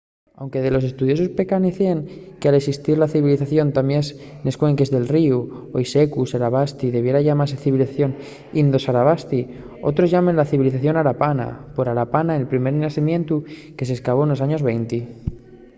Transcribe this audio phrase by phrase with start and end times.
[0.43, 1.97] anque dellos estudiosos pescancien
[2.39, 4.03] que al esistir la civilización tamién
[4.45, 5.37] nes cuenques del ríu
[5.73, 8.11] hoi secu sarasvati debiera llamase civilización
[8.61, 9.41] indo-sarasvati.
[9.89, 13.35] otros llámenla civilización harapana por harappa el primer xacimientu
[13.77, 14.99] que s’escavó nos años venti